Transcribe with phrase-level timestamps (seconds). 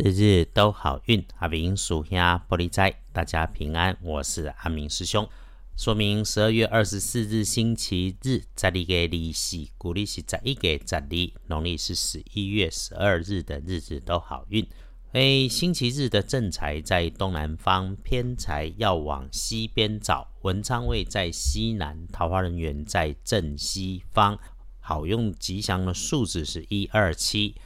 [0.00, 3.98] 日日都好运，阿明属下玻璃斋，大家平安。
[4.00, 5.28] 我是阿明师兄。
[5.76, 14.64] 说明十二月二十四日星期日，在历个利息，古历是在一个在历，农历是十一月十二日的日子都好运。
[15.14, 20.28] 诶，星期日的正财在东南方，偏财要往西边找。
[20.42, 24.38] 文昌位在西南，桃花人员在正西方。
[24.78, 27.56] 好用吉祥的数字是一二七。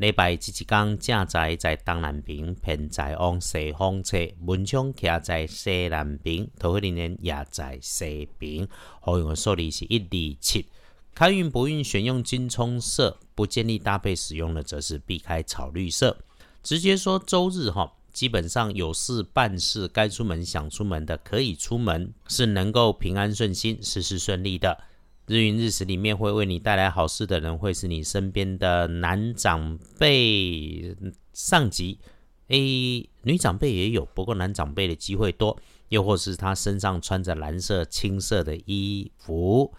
[0.00, 4.16] 礼拜即一天，正在在东南边，偏在往西方侧，
[4.46, 8.66] 文昌徛在西南边，桃花人也在西边。
[9.02, 10.64] 好用的数字是一二七。
[11.14, 16.16] 开运不运选用金葱色，不建议搭配使用的则是避开草绿色。
[16.62, 24.82] 直接说周日哈，基本上有事办事，该出门想出门的可以出门，是能够平安顺心，事事顺利的。
[25.30, 30.92] 日运日时里面会为你带来好事的人，会是你身边的男长辈、
[31.32, 32.00] 上级。
[32.48, 35.56] 诶，女长辈也有，不过男长辈的机会多。
[35.90, 39.72] 又或是他身上穿着蓝色、青色的衣服，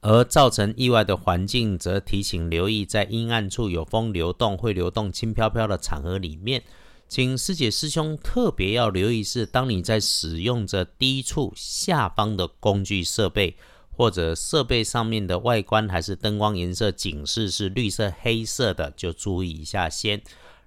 [0.00, 6.62] 而造成意外的环境，则提醒留意，在阴暗处有风流动、会流动、轻飘飘的场合里面，
[7.06, 13.54] 请师姐师兄特别要留意是，当你在使用着低处下方的工具设备。
[13.96, 20.20] 或者设备上面的外观还是灯光颜色警示是绿色、黑色的，就注意一下先。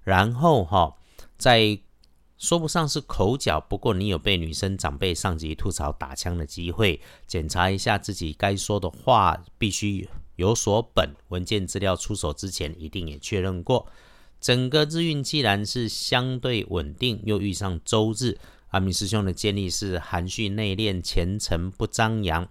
[0.03, 0.95] 然后哈，
[1.37, 1.79] 在
[2.39, 13.85] 说不上是口角，不过你有被女生长辈、上级吐槽打枪的机会，检查一下自己该说的话必须有所本，文件资料出手之前一定也确认过。
[14.41, 22.47] 整个日运既然是相对稳定，又遇上周日，阿明师兄的建议是含蓄内敛、虔诚不张扬。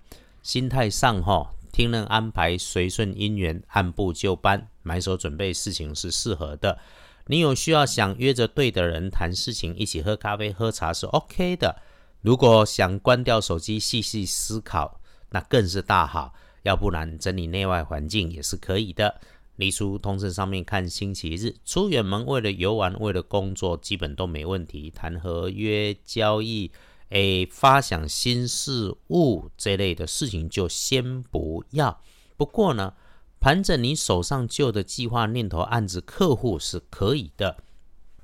[0.48, 6.78] 心态上，哈，听人安排，随顺因缘，按部就班，埋手准备事情是适合的。
[7.26, 11.82] 你有需要想约着对的人谈事情，一起喝咖啡、喝茶是 OK 的。
[12.22, 16.32] 如果想关掉手机，细细思考，那更是大好。
[16.62, 19.20] 要不然整理内外环境也是可以的。
[19.56, 24.90] 例书通知上面看星期日出远门，为了游玩，为了工作，基本都没问题。
[24.90, 26.72] 谈合约交易。
[27.10, 32.00] 诶，发想新事物这类的事情就先不要。
[32.36, 32.92] 不过呢，
[33.40, 37.56] 盘整你手上旧的计划、念头、案子、客户是可以的。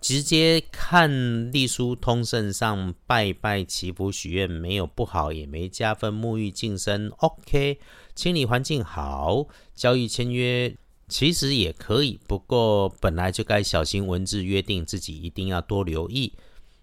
[0.02, 6.12] 直接看隶书通胜上拜拜祈福许愿，没有不好，也没加分。
[6.12, 7.78] 沐浴净身，OK。
[8.14, 10.76] 清理环境好，交易签约
[11.08, 12.20] 其实也可以。
[12.28, 16.34] 不过本来就该小心文字约定，自己一定要多留意。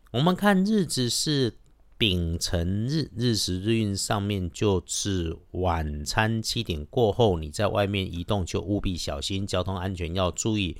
[0.09, 1.59] 我们看日子是。
[2.01, 10.75] 丙辰日日时日运上面就是晚餐七点过后，你在外面移动就务必小心，交通安全要注意，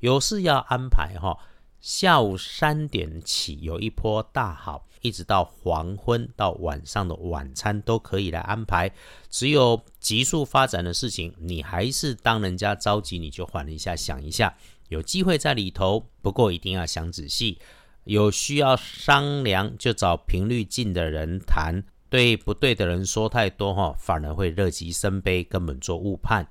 [0.00, 1.38] 有事要安排哈。
[1.80, 8.92] 下午三点起有一波大好，一直到黄昏到晚上的晚餐都可以来安排。
[9.30, 14.54] 只有急速发展的事情，你还是当人家着急，你就缓一下，想一下，
[14.90, 17.56] 有机会在里头，不过一定要想仔细。
[18.06, 21.84] 有需要商量，就找频率近的人谈。
[22.08, 26.48] 对不对的人说太多，哈，反而会乐极生悲，根本做误判。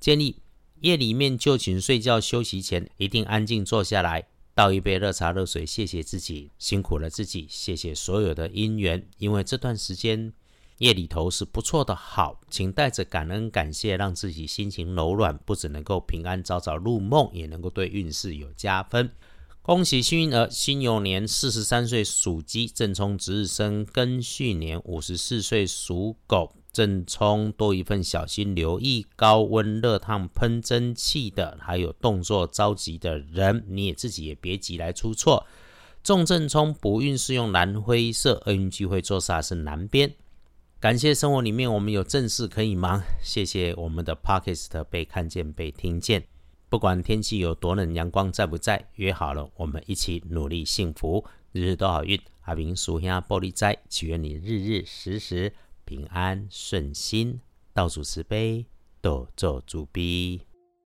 [0.00, 0.42] 建议
[0.80, 9.08] 夜里面就寝睡觉休息前，一定安静坐下来，倒一杯热茶热水，谢谢自己辛苦了自己，谢谢所有的因缘。
[9.18, 10.32] 因为这段时间
[10.78, 19.08] 夜里头是不错的，好，请带着感恩感谢，让自己心情柔软，不只能够平安早早入梦，也能够对运势有加分。
[19.66, 35.44] 恭喜幸运儿，辛酉年四十三岁属鸡，正冲值日生庚戌年五十四岁属狗，正冲多一份小心留意，高温热烫喷蒸汽的，还有动作着急的人，你也自己也别急来出错。
[36.04, 40.14] 重正冲不运是用蓝灰色，厄运聚会做煞是南边。
[40.78, 46.35] 感谢生活里面我们有正事可以忙，谢谢我们的 Podcast 被看见被听见。
[46.68, 52.20] 不管天气有多冷，阳光在不在，约好了，我们一起努力幸福，日日都好运。
[52.42, 55.52] 阿明属下玻璃斋，祈愿你日日时时
[55.84, 57.40] 平安顺心，
[57.72, 58.66] 倒数慈悲，
[59.00, 60.40] 多做主逼。